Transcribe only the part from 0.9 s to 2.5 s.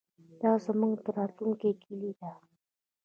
د راتلونکي کلي ده.